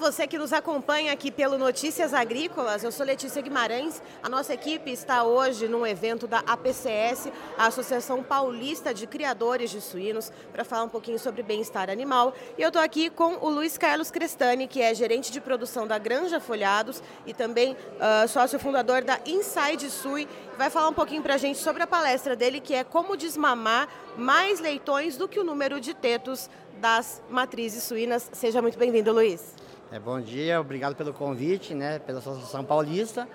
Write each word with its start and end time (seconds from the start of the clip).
você 0.00 0.26
que 0.26 0.38
nos 0.38 0.54
acompanha 0.54 1.12
aqui 1.12 1.30
pelo 1.30 1.58
Notícias 1.58 2.14
Agrícolas. 2.14 2.82
Eu 2.82 2.90
sou 2.90 3.04
Letícia 3.04 3.42
Guimarães. 3.42 4.02
A 4.22 4.30
nossa 4.30 4.54
equipe 4.54 4.90
está 4.90 5.24
hoje 5.24 5.68
num 5.68 5.86
evento 5.86 6.26
da 6.26 6.38
APCS, 6.38 7.30
a 7.58 7.66
Associação 7.66 8.22
Paulista 8.22 8.94
de 8.94 9.06
Criadores 9.06 9.70
de 9.70 9.78
Suínos, 9.82 10.32
para 10.50 10.64
falar 10.64 10.84
um 10.84 10.88
pouquinho 10.88 11.18
sobre 11.18 11.42
bem-estar 11.42 11.90
animal. 11.90 12.34
E 12.56 12.62
eu 12.62 12.68
estou 12.68 12.80
aqui 12.80 13.10
com 13.10 13.34
o 13.42 13.50
Luiz 13.50 13.76
Carlos 13.76 14.10
Crestani, 14.10 14.66
que 14.66 14.80
é 14.80 14.94
gerente 14.94 15.30
de 15.30 15.38
produção 15.38 15.86
da 15.86 15.98
Granja 15.98 16.40
Folhados 16.40 17.02
e 17.26 17.34
também 17.34 17.74
uh, 17.74 18.26
sócio 18.26 18.58
fundador 18.58 19.02
da 19.02 19.20
Inside 19.26 19.90
Sui. 19.90 20.26
Vai 20.56 20.70
falar 20.70 20.88
um 20.88 20.94
pouquinho 20.94 21.22
para 21.22 21.34
a 21.34 21.38
gente 21.38 21.58
sobre 21.58 21.82
a 21.82 21.86
palestra 21.86 22.34
dele, 22.34 22.58
que 22.58 22.74
é 22.74 22.84
como 22.84 23.18
desmamar 23.18 23.86
mais 24.16 24.60
leitões 24.60 25.18
do 25.18 25.28
que 25.28 25.38
o 25.38 25.44
número 25.44 25.78
de 25.78 25.92
tetos 25.92 26.48
das 26.80 27.20
matrizes 27.28 27.82
suínas. 27.82 28.30
Seja 28.32 28.62
muito 28.62 28.78
bem-vindo, 28.78 29.12
Luiz. 29.12 29.60
É, 29.92 29.98
bom 29.98 30.20
dia, 30.20 30.60
obrigado 30.60 30.94
pelo 30.94 31.12
convite, 31.12 31.74
né, 31.74 31.98
pela 31.98 32.20
Associação 32.20 32.62
Paulista. 32.62 33.26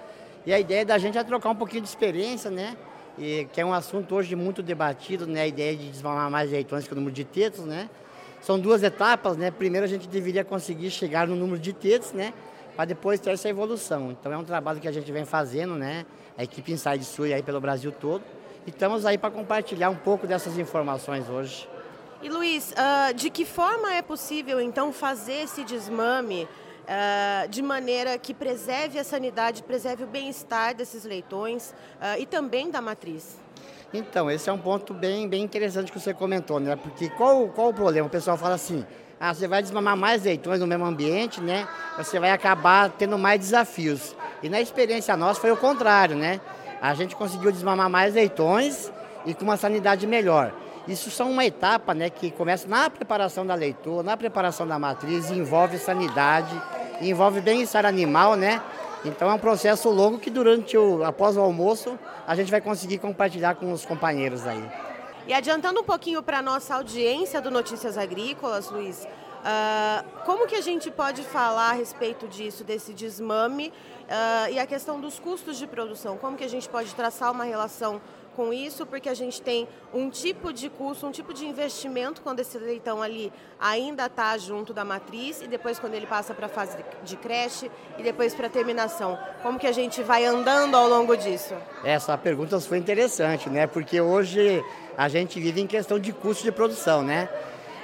E 0.46 0.54
a 0.54 0.59
ideia 0.59 0.86
da 0.86 0.98
gente 0.98 1.18
é 1.18 1.23
trocar 1.23 1.50
um 1.50 1.55
pouquinho 1.55 1.82
de 1.82 1.90
experiência, 1.90 2.50
né, 2.50 2.77
e, 3.20 3.46
que 3.52 3.59
é 3.59 3.66
um 3.66 3.73
assunto 3.73 4.16
hoje 4.16 4.38
muito 4.38 4.63
debatido, 4.63 5.27
né, 5.27 5.41
a 5.41 5.48
ideia 5.48 5.76
de 5.76 5.90
desmamar 5.90 6.32
mais 6.32 6.49
leitões 6.49 6.88
que 6.88 6.94
o 6.94 6.96
número 6.96 7.13
de 7.13 7.26
tetos, 7.26 7.66
né. 7.66 7.90
São 8.40 8.58
duas 8.58 8.84
etapas, 8.84 9.36
né, 9.36 9.52
primeiro 9.52 9.84
a 9.84 9.90
gente 9.90 10.08
deveria 10.08 10.46
conseguir 10.46 10.90
chegar 10.91 11.27
no 11.27 11.36
número 11.36 11.60
de 11.60 11.73
tetos, 11.73 12.13
né, 12.13 12.34
para 12.74 12.85
depois 12.85 13.20
ter 13.20 13.32
essa 13.32 13.49
evolução. 13.49 14.12
Então 14.12 14.32
é 14.32 14.38
um 14.38 14.46
trabalho 14.46 14.80
que 14.80 14.88
a 14.88 14.94
gente 14.94 15.12
vem 15.12 15.26
fazendo, 15.26 15.76
né, 15.76 16.05
a 16.38 16.44
equipe 16.46 16.72
Inside 16.72 17.04
Sul 17.04 17.26
aí 17.26 17.44
pelo 17.44 17.60
Brasil 17.60 17.91
todo. 17.91 18.24
E 18.66 18.70
estamos 18.70 19.05
aí 19.05 19.18
para 19.18 19.30
compartilhar 19.30 19.90
um 19.90 19.96
pouco 19.98 20.26
dessas 20.26 20.58
informações 20.58 21.30
hoje. 21.30 21.68
E 22.25 22.27
Luiz, 22.27 22.71
uh, 22.71 23.13
de 23.13 23.29
que 23.29 23.45
forma 23.45 23.93
é 23.93 24.02
possível 24.02 24.59
então 24.59 24.91
fazer 24.91 25.43
esse 25.43 25.63
desmame 25.63 26.48
uh, 26.82 27.48
de 27.49 27.62
maneira 27.62 28.17
que 28.17 28.34
preserve 28.34 28.98
a 28.98 29.04
sanidade, 29.04 29.62
preserve 29.62 30.05
o 30.05 30.07
bem-estar 30.07 30.73
desses 30.73 31.04
leitões 31.04 31.70
uh, 32.01 32.20
e 32.20 32.26
também 32.26 32.71
da 32.71 32.82
matriz? 32.82 33.37
Então, 33.93 34.32
esse 34.32 34.49
é 34.49 34.51
um 34.51 34.57
ponto 34.57 34.91
bem, 34.91 35.29
bem 35.29 35.43
interessante 35.43 35.91
que 35.91 35.99
você 35.99 36.15
comentou, 36.15 36.59
né? 36.59 36.76
Porque 36.76 37.09
qual, 37.09 37.48
qual 37.49 37.70
o 37.70 37.73
problema? 37.76 38.07
O 38.07 38.09
pessoal 38.09 38.37
fala 38.37 38.55
assim, 38.55 38.84
ah, 39.20 39.32
você 39.32 39.48
vai 39.48 39.62
desmamar 39.62 39.95
mais 39.95 40.23
leitões 40.23 40.60
no 40.60 40.65
mesmo 40.65 40.84
ambiente, 40.84 41.39
né? 41.39 41.67
Você 41.95 42.20
vai 42.20 42.32
acabar 42.32 42.89
tendo 42.89 43.20
mais 43.20 43.39
desafios. 43.39 44.15
E 44.41 44.49
na 44.49 44.60
experiência 44.60 45.15
nossa 45.15 45.39
foi 45.39 45.51
o 45.51 45.57
contrário, 45.57 46.15
né? 46.15 46.41
A 46.82 46.95
gente 46.95 47.15
conseguiu 47.15 47.51
desmamar 47.51 47.87
mais 47.87 48.15
leitões 48.15 48.91
e 49.27 49.35
com 49.35 49.43
uma 49.43 49.57
sanidade 49.57 50.07
melhor. 50.07 50.65
Isso 50.88 51.10
são 51.10 51.32
uma 51.32 51.44
etapa 51.44 51.94
né, 51.94 52.10
que 52.10 52.30
começa 52.32 52.68
na 52.68 52.90
preparação 52.90 53.46
da 53.46 53.55
leitura, 53.55 54.04
na 54.04 54.16
preparação 54.16 54.68
da 54.68 54.78
matriz, 54.78 55.32
envolve 55.32 55.80
sanidade, 55.80 56.62
envolve 57.02 57.41
bem-estar 57.41 57.86
animal, 57.86 58.36
né? 58.36 58.62
Então 59.04 59.30
é 59.30 59.34
um 59.34 59.40
processo 59.40 59.90
longo 59.90 60.20
que 60.20 60.30
durante 60.30 60.78
o, 60.78 61.04
após 61.04 61.38
o 61.38 61.41
almoço, 61.41 61.98
a 62.28 62.36
gente 62.36 62.50
vai 62.50 62.62
conseguir 62.62 62.98
compartilhar 63.00 63.56
com 63.56 63.72
os 63.72 63.86
companheiros 63.86 64.46
aí. 64.46 64.63
E 65.28 65.34
adiantando 65.34 65.81
um 65.81 65.84
pouquinho 65.84 66.22
para 66.22 66.40
a 66.40 66.41
nossa 66.41 66.75
audiência 66.75 67.41
do 67.41 67.50
Notícias 67.50 67.97
Agrícolas, 67.97 68.69
Luiz, 68.69 69.03
uh, 69.06 70.06
como 70.24 70.46
que 70.47 70.56
a 70.56 70.62
gente 70.62 70.91
pode 70.91 71.24
falar 71.24 71.72
a 71.72 71.74
respeito 71.74 72.28
disso, 72.28 72.63
desse 72.63 72.94
desmame 72.94 73.69
uh, 73.69 74.52
e 74.52 74.59
a 74.59 74.68
questão 74.68 75.00
dos 75.00 75.19
custos 75.19 75.58
de 75.58 75.66
produção? 75.66 76.18
Como 76.18 76.38
que 76.38 76.44
a 76.44 76.50
gente 76.50 76.69
pode 76.69 76.94
traçar 76.94 77.31
uma 77.31 77.44
relação 77.44 78.02
com 78.36 78.53
isso, 78.53 78.86
porque 78.86 79.09
a 79.09 79.14
gente 79.14 79.41
tem 79.41 79.68
um 79.94 80.09
tipo 80.09 80.52
de 80.52 80.69
custo, 80.69 81.08
um 81.08 81.12
tipo 81.12 81.34
de 81.34 81.46
investimento 81.46 82.22
quando 82.22 82.40
esse 82.41 82.58
leitão 82.58 83.02
ali 83.02 83.31
ainda 83.59 84.06
está 84.06 84.38
junto 84.38 84.74
da 84.74 84.84
matriz 84.84 85.41
e 85.41 85.47
depois 85.47 85.80
quando 85.80 85.94
ele 85.94 86.06
passa 86.06 86.34
para 86.34 86.47
a 86.47 86.50
fase 86.50 86.78
de 87.03 87.16
creche 87.16 87.72
e 87.97 88.03
depois 88.03 88.36
para 88.36 88.47
a 88.47 88.50
terminação. 88.50 89.18
Como 89.41 89.57
que 89.57 89.68
a 89.68 89.72
gente 89.72 90.03
vai 90.03 90.25
andando 90.25 90.75
ao 90.75 90.88
longo 90.88 91.16
disso? 91.16 91.56
Essa 91.84 92.18
pergunta 92.18 92.59
foi 92.59 92.78
interessante, 92.78 93.50
né? 93.50 93.66
Porque 93.68 94.00
hoje 94.01 94.63
a 94.97 95.07
gente 95.07 95.40
vive 95.40 95.62
em 95.62 95.68
questão 95.68 96.00
de 96.00 96.12
custo 96.12 96.44
de 96.44 96.51
produção, 96.51 97.01
né? 97.01 97.29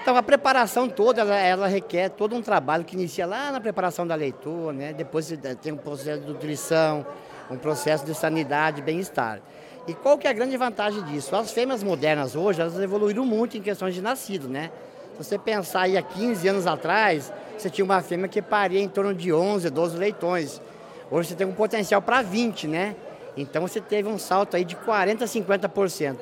Então 0.01 0.15
a 0.15 0.23
preparação 0.23 0.89
toda, 0.89 1.21
ela, 1.21 1.37
ela, 1.37 1.67
requer 1.67 2.09
todo 2.09 2.35
um 2.35 2.41
trabalho 2.41 2.83
que 2.83 2.95
inicia 2.95 3.27
lá 3.27 3.51
na 3.51 3.61
preparação 3.61 4.05
da 4.05 4.15
leitura, 4.15 4.73
né? 4.73 4.93
Depois 4.93 5.31
tem 5.61 5.71
um 5.71 5.77
processo 5.77 6.21
de 6.21 6.27
nutrição, 6.27 7.05
um 7.51 7.57
processo 7.57 8.03
de 8.03 8.15
sanidade, 8.15 8.81
bem-estar. 8.81 9.39
E 9.87 9.93
qual 9.95 10.17
que 10.17 10.27
é 10.27 10.29
a 10.29 10.33
grande 10.33 10.55
vantagem 10.57 11.03
disso? 11.05 11.35
As 11.35 11.51
fêmeas 11.51 11.81
modernas 11.81 12.35
hoje, 12.35 12.61
elas 12.61 12.79
evoluíram 12.79 13.25
muito 13.25 13.57
em 13.57 13.61
questões 13.61 13.95
de 13.95 14.01
nascido, 14.01 14.47
né? 14.47 14.69
Se 15.13 15.23
você 15.23 15.39
pensar 15.39 15.81
aí 15.81 15.97
há 15.97 16.01
15 16.03 16.47
anos 16.47 16.67
atrás, 16.67 17.33
você 17.57 17.69
tinha 17.69 17.83
uma 17.83 18.01
fêmea 18.01 18.27
que 18.27 18.41
paria 18.41 18.79
em 18.79 18.87
torno 18.87 19.13
de 19.13 19.33
11, 19.33 19.69
12 19.69 19.97
leitões. 19.97 20.61
Hoje 21.09 21.29
você 21.29 21.35
tem 21.35 21.47
um 21.47 21.53
potencial 21.53 22.01
para 22.01 22.21
20, 22.21 22.67
né? 22.67 22.95
Então 23.35 23.63
você 23.63 23.81
teve 23.81 24.07
um 24.07 24.19
salto 24.19 24.55
aí 24.55 24.63
de 24.63 24.75
40 24.75 25.23
a 25.23 25.27
50%. 25.27 26.17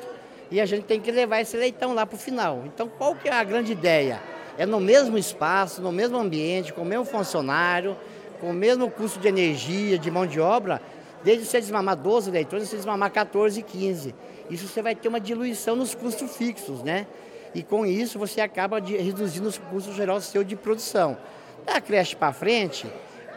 E 0.51 0.61
a 0.61 0.65
gente 0.65 0.85
tem 0.85 0.99
que 0.99 1.11
levar 1.11 1.41
esse 1.41 1.57
leitão 1.57 1.93
lá 1.93 2.05
para 2.05 2.15
o 2.15 2.19
final. 2.19 2.63
Então 2.65 2.87
qual 2.87 3.13
que 3.13 3.27
é 3.27 3.33
a 3.33 3.43
grande 3.43 3.73
ideia? 3.73 4.21
É 4.57 4.65
no 4.65 4.79
mesmo 4.79 5.17
espaço, 5.17 5.81
no 5.81 5.91
mesmo 5.91 6.17
ambiente, 6.17 6.71
com 6.71 6.81
o 6.81 6.85
mesmo 6.85 7.05
funcionário, 7.05 7.95
com 8.39 8.51
o 8.51 8.53
mesmo 8.53 8.89
custo 8.89 9.19
de 9.19 9.27
energia, 9.27 9.99
de 9.99 10.09
mão 10.09 10.25
de 10.25 10.39
obra, 10.39 10.81
Desde 11.24 11.46
você 11.46 11.59
desmamar 11.59 11.96
12 11.96 12.31
leitões, 12.31 12.68
você 12.68 12.75
desmamar 12.75 13.12
14, 13.12 13.62
15. 13.62 14.16
Isso 14.50 14.68
você 14.68 14.81
vai 14.81 14.96
ter 14.96 15.07
uma 15.07 15.19
diluição 15.19 15.75
nos 15.75 15.94
custos 15.94 16.35
fixos, 16.35 16.81
né? 16.81 17.06
E 17.53 17.63
com 17.63 17.85
isso 17.85 18.18
você 18.18 18.41
acaba 18.41 18.80
de, 18.80 18.96
reduzindo 18.96 19.47
os 19.47 19.57
custos 19.57 19.96
geral 19.96 20.22
seu 20.22 20.44
de 20.44 20.56
produção. 20.56 21.18
Da 21.66 21.81
creche 21.81 22.16
para 22.16 22.31
frente, 22.31 22.88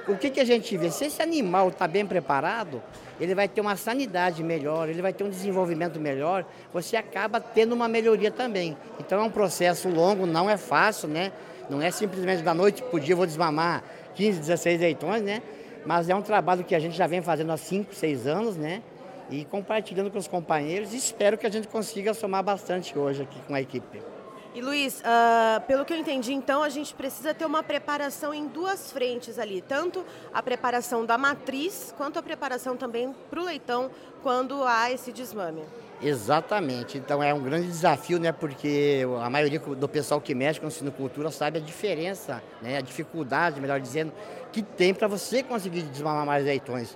o 0.06 0.16
que, 0.16 0.30
que 0.30 0.40
a 0.40 0.44
gente 0.44 0.76
vê? 0.76 0.90
Se 0.90 1.06
esse 1.06 1.22
animal 1.22 1.68
está 1.68 1.86
bem 1.86 2.04
preparado, 2.06 2.82
ele 3.20 3.34
vai 3.34 3.48
ter 3.48 3.60
uma 3.60 3.76
sanidade 3.76 4.42
melhor, 4.42 4.88
ele 4.88 5.00
vai 5.00 5.12
ter 5.12 5.24
um 5.24 5.30
desenvolvimento 5.30 6.00
melhor, 6.00 6.44
você 6.72 6.96
acaba 6.96 7.40
tendo 7.40 7.72
uma 7.72 7.88
melhoria 7.88 8.30
também. 8.30 8.76
Então 8.98 9.20
é 9.20 9.22
um 9.22 9.30
processo 9.30 9.88
longo, 9.88 10.26
não 10.26 10.48
é 10.48 10.56
fácil, 10.56 11.08
né? 11.08 11.32
Não 11.70 11.80
é 11.80 11.90
simplesmente 11.90 12.42
da 12.42 12.52
noite 12.52 12.82
para 12.82 12.96
o 12.96 13.00
dia 13.00 13.12
eu 13.12 13.16
vou 13.16 13.26
desmamar 13.26 13.82
15, 14.14 14.40
16 14.40 14.80
leitões, 14.80 15.22
né? 15.22 15.42
Mas 15.84 16.08
é 16.08 16.14
um 16.14 16.22
trabalho 16.22 16.64
que 16.64 16.74
a 16.74 16.78
gente 16.78 16.96
já 16.96 17.06
vem 17.06 17.22
fazendo 17.22 17.50
há 17.52 17.56
5, 17.56 17.94
6 17.94 18.26
anos, 18.26 18.56
né? 18.56 18.82
E 19.30 19.44
compartilhando 19.44 20.10
com 20.10 20.18
os 20.18 20.28
companheiros. 20.28 20.92
Espero 20.92 21.38
que 21.38 21.46
a 21.46 21.50
gente 21.50 21.68
consiga 21.68 22.14
somar 22.14 22.42
bastante 22.42 22.98
hoje 22.98 23.22
aqui 23.22 23.40
com 23.46 23.54
a 23.54 23.60
equipe. 23.60 24.11
E 24.54 24.60
Luiz, 24.60 25.00
uh, 25.00 25.60
pelo 25.62 25.82
que 25.82 25.94
eu 25.94 25.96
entendi, 25.96 26.34
então 26.34 26.62
a 26.62 26.68
gente 26.68 26.92
precisa 26.92 27.32
ter 27.32 27.46
uma 27.46 27.62
preparação 27.62 28.34
em 28.34 28.46
duas 28.46 28.92
frentes 28.92 29.38
ali, 29.38 29.62
tanto 29.62 30.04
a 30.32 30.42
preparação 30.42 31.06
da 31.06 31.16
matriz 31.16 31.94
quanto 31.96 32.18
a 32.18 32.22
preparação 32.22 32.76
também 32.76 33.14
para 33.30 33.40
o 33.40 33.44
leitão 33.44 33.90
quando 34.22 34.62
há 34.62 34.90
esse 34.90 35.10
desmame. 35.10 35.62
Exatamente. 36.02 36.98
Então 36.98 37.22
é 37.22 37.32
um 37.32 37.40
grande 37.40 37.66
desafio, 37.66 38.18
né? 38.18 38.30
Porque 38.30 39.02
a 39.22 39.30
maioria 39.30 39.58
do 39.58 39.88
pessoal 39.88 40.20
que 40.20 40.34
mexe 40.34 40.60
com 40.60 40.68
sinocultura 40.68 41.30
sabe 41.30 41.58
a 41.58 41.60
diferença, 41.62 42.42
né? 42.60 42.76
A 42.76 42.80
dificuldade, 42.82 43.58
melhor 43.58 43.80
dizendo, 43.80 44.12
que 44.52 44.62
tem 44.62 44.92
para 44.92 45.08
você 45.08 45.42
conseguir 45.42 45.82
desmamar 45.82 46.26
mais 46.26 46.44
leitões. 46.44 46.94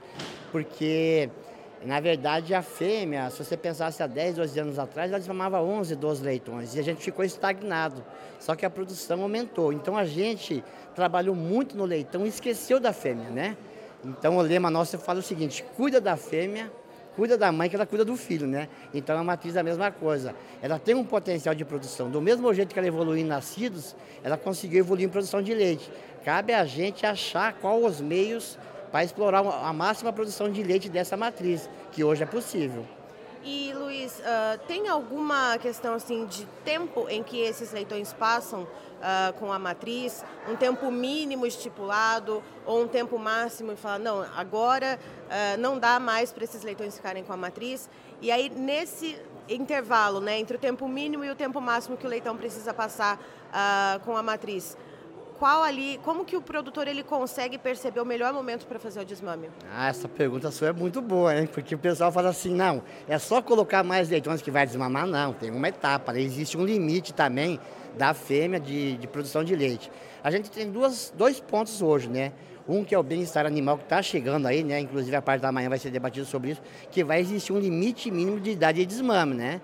Porque, 0.52 1.30
na 1.84 2.00
verdade, 2.00 2.54
a 2.54 2.62
fêmea, 2.62 3.30
se 3.30 3.44
você 3.44 3.56
pensasse 3.56 4.02
há 4.02 4.06
10, 4.06 4.36
12 4.36 4.58
anos 4.58 4.78
atrás, 4.78 5.10
ela 5.10 5.18
desmamava 5.18 5.60
11, 5.60 5.94
12 5.94 6.24
leitões. 6.24 6.74
E 6.74 6.80
a 6.80 6.82
gente 6.82 7.02
ficou 7.02 7.24
estagnado. 7.24 8.04
Só 8.40 8.54
que 8.54 8.64
a 8.64 8.70
produção 8.70 9.22
aumentou. 9.22 9.72
Então 9.72 9.96
a 9.96 10.04
gente 10.04 10.64
trabalhou 10.94 11.34
muito 11.34 11.76
no 11.76 11.84
leitão 11.84 12.24
e 12.24 12.28
esqueceu 12.28 12.80
da 12.80 12.92
fêmea, 12.92 13.30
né? 13.30 13.56
Então 14.04 14.36
o 14.36 14.42
lema 14.42 14.70
nosso 14.70 14.98
fala 14.98 15.18
o 15.18 15.22
seguinte: 15.22 15.64
cuida 15.76 16.00
da 16.00 16.16
fêmea 16.16 16.70
cuida 17.16 17.38
da 17.38 17.50
mãe 17.50 17.68
que 17.68 17.74
ela 17.74 17.86
cuida 17.86 18.04
do 18.04 18.14
filho, 18.14 18.46
né? 18.46 18.68
Então 18.92 19.18
a 19.18 19.24
matriz 19.24 19.56
é 19.56 19.60
a 19.60 19.62
mesma 19.62 19.90
coisa. 19.90 20.34
Ela 20.60 20.78
tem 20.78 20.94
um 20.94 21.02
potencial 21.02 21.54
de 21.54 21.64
produção. 21.64 22.10
Do 22.10 22.20
mesmo 22.20 22.52
jeito 22.52 22.74
que 22.74 22.78
ela 22.78 22.86
evoluiu 22.86 23.16
em 23.16 23.24
nascidos, 23.24 23.96
ela 24.22 24.36
conseguiu 24.36 24.80
evoluir 24.80 25.06
em 25.06 25.08
produção 25.08 25.40
de 25.40 25.54
leite. 25.54 25.90
Cabe 26.22 26.52
a 26.52 26.64
gente 26.66 27.06
achar 27.06 27.54
qual 27.54 27.82
os 27.82 28.00
meios 28.00 28.58
para 28.96 29.04
explorar 29.04 29.44
a 29.44 29.74
máxima 29.74 30.10
produção 30.10 30.50
de 30.50 30.62
leite 30.62 30.88
dessa 30.88 31.18
matriz, 31.18 31.68
que 31.92 32.02
hoje 32.02 32.22
é 32.22 32.26
possível. 32.26 32.82
E 33.44 33.70
Luiz, 33.74 34.18
uh, 34.20 34.58
tem 34.66 34.88
alguma 34.88 35.58
questão 35.58 35.92
assim 35.92 36.24
de 36.24 36.46
tempo 36.64 37.06
em 37.10 37.22
que 37.22 37.38
esses 37.38 37.72
leitões 37.72 38.14
passam 38.14 38.62
uh, 38.62 39.34
com 39.38 39.52
a 39.52 39.58
matriz? 39.58 40.24
Um 40.48 40.56
tempo 40.56 40.90
mínimo 40.90 41.44
estipulado 41.44 42.42
ou 42.64 42.84
um 42.84 42.88
tempo 42.88 43.18
máximo 43.18 43.72
e 43.72 43.76
falar, 43.76 43.98
não, 43.98 44.22
agora 44.34 44.98
uh, 45.26 45.60
não 45.60 45.78
dá 45.78 46.00
mais 46.00 46.32
para 46.32 46.44
esses 46.44 46.62
leitões 46.62 46.96
ficarem 46.96 47.22
com 47.22 47.34
a 47.34 47.36
matriz? 47.36 47.90
E 48.22 48.30
aí, 48.30 48.48
nesse 48.48 49.20
intervalo, 49.46 50.22
né, 50.22 50.38
entre 50.38 50.56
o 50.56 50.58
tempo 50.58 50.88
mínimo 50.88 51.22
e 51.22 51.28
o 51.28 51.34
tempo 51.36 51.60
máximo 51.60 51.98
que 51.98 52.06
o 52.06 52.08
leitão 52.08 52.34
precisa 52.34 52.72
passar 52.72 53.20
com 54.04 54.16
a 54.16 54.22
matriz, 54.22 54.76
qual 55.38 55.62
ali, 55.62 56.00
como 56.02 56.24
que 56.24 56.36
o 56.36 56.40
produtor 56.40 56.88
ele 56.88 57.02
consegue 57.02 57.58
perceber 57.58 58.00
o 58.00 58.04
melhor 58.04 58.32
momento 58.32 58.66
para 58.66 58.78
fazer 58.78 59.00
o 59.00 59.04
desmame? 59.04 59.48
Ah, 59.72 59.88
essa 59.88 60.08
pergunta 60.08 60.50
sua 60.50 60.68
é 60.68 60.72
muito 60.72 61.00
boa, 61.00 61.36
hein? 61.36 61.46
Porque 61.46 61.74
o 61.74 61.78
pessoal 61.78 62.10
fala 62.10 62.30
assim, 62.30 62.50
não, 62.50 62.82
é 63.06 63.18
só 63.18 63.42
colocar 63.42 63.82
mais 63.82 64.08
leitões 64.08 64.40
que 64.40 64.50
vai 64.50 64.66
desmamar, 64.66 65.06
não, 65.06 65.32
tem 65.32 65.50
uma 65.50 65.68
etapa, 65.68 66.12
né? 66.12 66.20
existe 66.20 66.56
um 66.56 66.64
limite 66.64 67.12
também 67.12 67.60
da 67.96 68.14
fêmea 68.14 68.60
de, 68.60 68.96
de 68.96 69.06
produção 69.06 69.44
de 69.44 69.54
leite. 69.54 69.90
A 70.22 70.30
gente 70.30 70.50
tem 70.50 70.70
duas, 70.70 71.12
dois 71.16 71.40
pontos 71.40 71.80
hoje, 71.82 72.08
né? 72.08 72.32
Um 72.68 72.84
que 72.84 72.94
é 72.94 72.98
o 72.98 73.02
bem-estar 73.02 73.46
animal 73.46 73.78
que 73.78 73.84
está 73.84 74.02
chegando 74.02 74.46
aí, 74.46 74.64
né? 74.64 74.80
Inclusive 74.80 75.14
a 75.14 75.22
parte 75.22 75.40
da 75.40 75.52
manhã 75.52 75.68
vai 75.68 75.78
ser 75.78 75.90
debatido 75.90 76.26
sobre 76.26 76.50
isso, 76.50 76.62
que 76.90 77.04
vai 77.04 77.20
existir 77.20 77.52
um 77.52 77.60
limite 77.60 78.10
mínimo 78.10 78.40
de 78.40 78.50
idade 78.50 78.80
de 78.80 78.86
desmame, 78.86 79.34
né? 79.34 79.60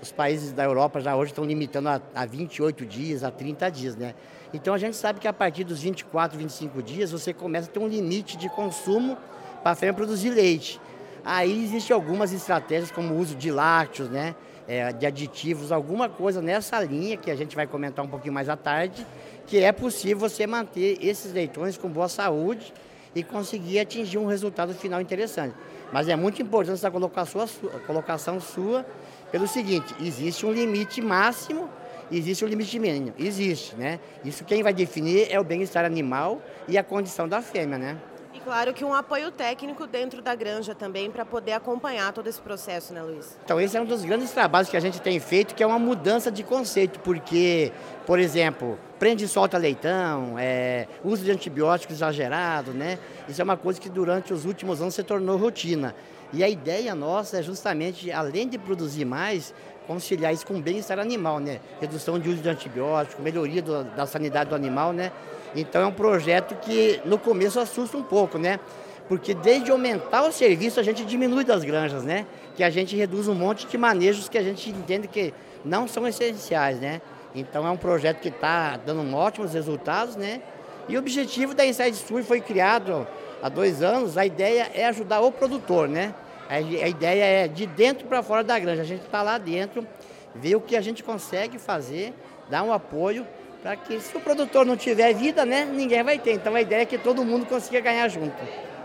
Os 0.00 0.12
países 0.12 0.52
da 0.52 0.64
Europa 0.64 1.00
já 1.00 1.16
hoje 1.16 1.32
estão 1.32 1.44
limitando 1.44 1.88
a, 1.88 2.00
a 2.14 2.24
28 2.24 2.86
dias, 2.86 3.24
a 3.24 3.30
30 3.30 3.70
dias, 3.70 3.96
né? 3.96 4.14
Então 4.54 4.72
a 4.72 4.78
gente 4.78 4.96
sabe 4.96 5.18
que 5.18 5.26
a 5.26 5.32
partir 5.32 5.64
dos 5.64 5.80
24, 5.80 6.38
25 6.38 6.82
dias 6.82 7.10
você 7.10 7.34
começa 7.34 7.68
a 7.68 7.72
ter 7.72 7.80
um 7.80 7.88
limite 7.88 8.36
de 8.36 8.48
consumo 8.48 9.18
para 9.62 9.72
a 9.72 9.74
fêmea 9.74 9.92
produzir 9.92 10.30
leite. 10.30 10.80
Aí 11.24 11.64
existem 11.64 11.94
algumas 11.94 12.32
estratégias 12.32 12.90
como 12.90 13.14
o 13.14 13.18
uso 13.18 13.34
de 13.34 13.50
lácteos, 13.50 14.08
né? 14.08 14.34
É, 14.68 14.92
de 14.92 15.06
aditivos, 15.06 15.72
alguma 15.72 16.10
coisa 16.10 16.42
nessa 16.42 16.78
linha 16.84 17.16
que 17.16 17.30
a 17.30 17.34
gente 17.34 17.56
vai 17.56 17.66
comentar 17.66 18.04
um 18.04 18.08
pouquinho 18.08 18.34
mais 18.34 18.50
à 18.50 18.56
tarde, 18.56 19.06
que 19.46 19.58
é 19.58 19.72
possível 19.72 20.18
você 20.18 20.46
manter 20.46 20.98
esses 21.00 21.32
leitões 21.32 21.78
com 21.78 21.88
boa 21.88 22.08
saúde 22.08 22.72
e 23.14 23.22
conseguir 23.22 23.80
atingir 23.80 24.18
um 24.18 24.26
resultado 24.26 24.74
final 24.74 25.00
interessante. 25.00 25.54
Mas 25.90 26.06
é 26.06 26.14
muito 26.14 26.40
importante 26.42 26.74
essa 26.74 26.90
colocação 26.90 27.46
sua, 27.46 27.70
colocação 27.80 28.40
sua 28.40 28.84
pelo 29.30 29.46
seguinte, 29.46 29.94
existe 30.00 30.44
um 30.46 30.52
limite 30.52 31.00
máximo, 31.00 31.68
existe 32.10 32.44
um 32.44 32.48
limite 32.48 32.78
mínimo. 32.78 33.14
Existe, 33.18 33.76
né? 33.76 34.00
Isso 34.24 34.44
quem 34.44 34.62
vai 34.62 34.72
definir 34.72 35.28
é 35.30 35.38
o 35.38 35.44
bem-estar 35.44 35.84
animal 35.84 36.40
e 36.66 36.78
a 36.78 36.84
condição 36.84 37.28
da 37.28 37.42
fêmea, 37.42 37.78
né? 37.78 37.98
E 38.38 38.40
claro 38.40 38.72
que 38.72 38.84
um 38.84 38.94
apoio 38.94 39.32
técnico 39.32 39.84
dentro 39.84 40.22
da 40.22 40.32
granja 40.32 40.72
também 40.72 41.10
para 41.10 41.24
poder 41.24 41.54
acompanhar 41.54 42.12
todo 42.12 42.28
esse 42.28 42.40
processo, 42.40 42.94
né, 42.94 43.02
Luiz? 43.02 43.36
Então, 43.44 43.60
esse 43.60 43.76
é 43.76 43.80
um 43.80 43.84
dos 43.84 44.04
grandes 44.04 44.30
trabalhos 44.30 44.70
que 44.70 44.76
a 44.76 44.80
gente 44.80 45.02
tem 45.02 45.18
feito, 45.18 45.56
que 45.56 45.62
é 45.62 45.66
uma 45.66 45.78
mudança 45.78 46.30
de 46.30 46.44
conceito, 46.44 47.00
porque, 47.00 47.72
por 48.06 48.20
exemplo, 48.20 48.78
prende 48.96 49.24
e 49.24 49.28
solta 49.28 49.58
leitão, 49.58 50.36
é, 50.38 50.86
uso 51.04 51.24
de 51.24 51.32
antibióticos 51.32 51.96
exagerado, 51.96 52.70
né? 52.70 53.00
Isso 53.28 53.40
é 53.40 53.44
uma 53.44 53.56
coisa 53.56 53.80
que 53.80 53.88
durante 53.88 54.32
os 54.32 54.44
últimos 54.44 54.80
anos 54.80 54.94
se 54.94 55.02
tornou 55.02 55.36
rotina. 55.36 55.92
E 56.32 56.44
a 56.44 56.48
ideia 56.48 56.94
nossa 56.94 57.40
é 57.40 57.42
justamente, 57.42 58.12
além 58.12 58.46
de 58.46 58.56
produzir 58.56 59.04
mais, 59.04 59.52
conciliar 59.88 60.34
isso 60.34 60.46
com 60.46 60.60
bem-estar 60.60 60.98
animal, 60.98 61.40
né? 61.40 61.60
Redução 61.80 62.18
de 62.18 62.28
uso 62.28 62.42
de 62.42 62.48
antibiótico, 62.48 63.22
melhoria 63.22 63.62
do, 63.62 63.82
da 63.82 64.06
sanidade 64.06 64.50
do 64.50 64.54
animal, 64.54 64.92
né? 64.92 65.10
Então 65.56 65.80
é 65.80 65.86
um 65.86 65.92
projeto 65.92 66.54
que 66.56 67.00
no 67.06 67.18
começo 67.18 67.58
assusta 67.58 67.96
um 67.96 68.02
pouco, 68.02 68.36
né? 68.36 68.60
Porque 69.08 69.32
desde 69.32 69.70
aumentar 69.70 70.28
o 70.28 70.30
serviço 70.30 70.78
a 70.78 70.82
gente 70.82 71.06
diminui 71.06 71.42
das 71.42 71.64
granjas, 71.64 72.04
né? 72.04 72.26
Que 72.54 72.62
a 72.62 72.68
gente 72.68 72.94
reduz 72.94 73.26
um 73.26 73.34
monte 73.34 73.66
de 73.66 73.78
manejos 73.78 74.28
que 74.28 74.36
a 74.36 74.42
gente 74.42 74.68
entende 74.68 75.08
que 75.08 75.32
não 75.64 75.88
são 75.88 76.06
essenciais, 76.06 76.78
né? 76.78 77.00
Então 77.34 77.66
é 77.66 77.70
um 77.70 77.76
projeto 77.76 78.20
que 78.20 78.28
está 78.28 78.76
dando 78.76 79.16
ótimos 79.16 79.54
resultados, 79.54 80.16
né? 80.16 80.42
E 80.86 80.96
o 80.96 80.98
objetivo 80.98 81.54
da 81.54 81.64
Inside 81.64 81.96
Sur 81.96 82.22
foi 82.22 82.42
criado 82.42 83.06
há 83.42 83.48
dois 83.48 83.82
anos. 83.82 84.18
A 84.18 84.26
ideia 84.26 84.70
é 84.74 84.84
ajudar 84.86 85.20
o 85.20 85.32
produtor, 85.32 85.88
né? 85.88 86.14
A 86.48 86.60
ideia 86.60 87.44
é 87.44 87.48
de 87.48 87.66
dentro 87.66 88.06
para 88.06 88.22
fora 88.22 88.42
da 88.42 88.58
granja. 88.58 88.82
A 88.82 88.84
gente 88.84 89.04
está 89.04 89.22
lá 89.22 89.36
dentro, 89.36 89.86
ver 90.34 90.56
o 90.56 90.60
que 90.60 90.76
a 90.76 90.80
gente 90.80 91.02
consegue 91.02 91.58
fazer, 91.58 92.14
dar 92.48 92.62
um 92.62 92.72
apoio 92.72 93.26
para 93.62 93.76
que 93.76 94.00
se 94.00 94.16
o 94.16 94.20
produtor 94.20 94.64
não 94.64 94.76
tiver 94.76 95.12
vida, 95.12 95.44
né, 95.44 95.64
ninguém 95.64 96.02
vai 96.02 96.18
ter. 96.18 96.32
Então 96.32 96.54
a 96.54 96.60
ideia 96.60 96.82
é 96.82 96.86
que 96.86 96.96
todo 96.96 97.24
mundo 97.24 97.44
consiga 97.46 97.80
ganhar 97.80 98.08
junto. 98.08 98.36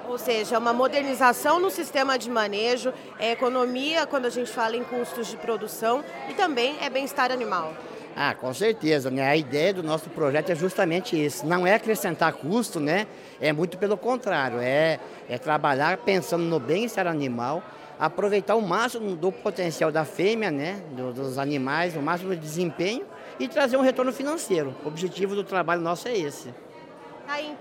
Ou 0.10 0.18
seja, 0.18 0.60
uma 0.60 0.74
modernização 0.74 1.60
no 1.60 1.70
sistema 1.70 2.18
de 2.18 2.30
manejo, 2.30 2.94
é 3.18 3.32
economia 3.32 4.06
quando 4.06 4.26
a 4.26 4.30
gente 4.30 4.52
fala 4.52 4.76
em 4.76 4.84
custos 4.84 5.28
de 5.28 5.38
produção 5.38 6.04
e 6.30 6.34
também 6.34 6.76
é 6.82 6.90
bem-estar 6.90 7.32
animal. 7.32 7.74
Ah, 8.16 8.36
com 8.36 8.54
certeza, 8.54 9.10
né? 9.10 9.28
A 9.28 9.36
ideia 9.36 9.74
do 9.74 9.82
nosso 9.82 10.10
projeto 10.10 10.52
é 10.52 10.56
justamente 10.56 11.20
isso. 11.22 11.46
Não 11.46 11.66
é 11.66 11.74
acrescentar 11.74 12.34
custo, 12.34 12.80
né? 12.80 13.08
É 13.42 13.52
muito 13.52 13.78
pelo 13.78 13.98
contrário, 13.98 14.60
é, 14.60 15.00
é 15.28 15.38
trabalhar 15.40 15.98
pensando 15.98 16.44
no 16.44 16.60
bem-estar 16.60 17.08
animal, 17.08 17.64
aproveitar 18.00 18.56
o 18.56 18.62
máximo 18.62 19.16
do 19.16 19.32
potencial 19.32 19.92
da 19.92 20.06
fêmea, 20.06 20.52
né? 20.52 20.82
Do, 20.92 21.12
dos 21.12 21.40
animais, 21.40 21.96
o 21.96 22.02
máximo 22.02 22.36
de 22.36 22.42
desempenho 22.42 23.04
e 23.40 23.48
trazer 23.48 23.78
um 23.78 23.82
retorno 23.82 24.14
financeiro. 24.14 24.76
O 24.86 24.88
objetivo 24.88 25.34
do 25.34 25.44
trabalho 25.44 25.82
nosso 25.82 26.08
é 26.08 26.16
esse. 26.16 26.54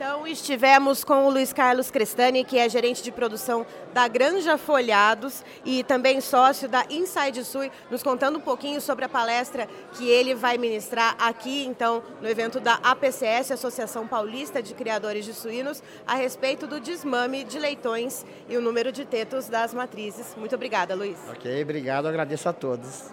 Então 0.02 0.26
estivemos 0.26 1.04
com 1.04 1.26
o 1.26 1.30
Luiz 1.30 1.52
Carlos 1.52 1.90
Crestani, 1.90 2.44
que 2.44 2.58
é 2.58 2.68
gerente 2.68 3.02
de 3.02 3.12
produção 3.12 3.64
da 3.92 4.08
Granja 4.08 4.58
Folhados 4.58 5.44
e 5.64 5.84
também 5.84 6.20
sócio 6.20 6.68
da 6.68 6.84
Inside 6.90 7.44
Sui, 7.44 7.70
nos 7.90 8.02
contando 8.02 8.38
um 8.38 8.40
pouquinho 8.40 8.80
sobre 8.80 9.04
a 9.04 9.08
palestra 9.08 9.68
que 9.92 10.08
ele 10.08 10.34
vai 10.34 10.58
ministrar 10.58 11.14
aqui 11.18 11.64
então 11.64 12.02
no 12.20 12.28
evento 12.28 12.58
da 12.58 12.74
APCS, 12.82 13.52
Associação 13.52 14.06
Paulista 14.06 14.62
de 14.62 14.74
Criadores 14.74 15.24
de 15.24 15.34
Suínos, 15.34 15.82
a 16.06 16.14
respeito 16.14 16.66
do 16.66 16.80
desmame 16.80 17.44
de 17.44 17.58
leitões 17.58 18.26
e 18.48 18.56
o 18.56 18.60
número 18.60 18.90
de 18.90 19.04
tetos 19.04 19.48
das 19.48 19.72
matrizes. 19.72 20.34
Muito 20.36 20.54
obrigada, 20.54 20.94
Luiz. 20.94 21.18
Ok, 21.30 21.62
obrigado, 21.62 22.06
agradeço 22.06 22.48
a 22.48 22.52
todos. 22.52 23.10